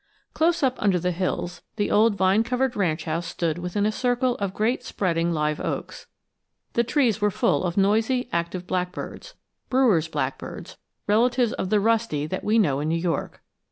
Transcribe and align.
CLOSE 0.33 0.63
up 0.63 0.81
under 0.81 0.97
the 0.97 1.11
hills, 1.11 1.61
the 1.75 1.91
old 1.91 2.15
vine 2.15 2.41
covered 2.43 2.75
ranch 2.75 3.03
house 3.05 3.27
stood 3.27 3.59
within 3.59 3.85
a 3.85 3.91
circle 3.91 4.33
of 4.37 4.51
great 4.51 4.83
spreading 4.83 5.31
live 5.31 5.59
oaks. 5.59 6.07
The 6.73 6.83
trees 6.83 7.21
were 7.21 7.29
full 7.29 7.63
of 7.63 7.77
noisy, 7.77 8.27
active 8.33 8.65
blackbirds 8.65 9.35
Brewer's 9.69 10.07
blackbirds, 10.07 10.77
relatives 11.05 11.53
of 11.53 11.69
the 11.69 11.79
rusty 11.79 12.25
that 12.25 12.43
we 12.43 12.57
know 12.57 12.79
in 12.79 12.87
New 12.89 12.97
York. 12.97 13.43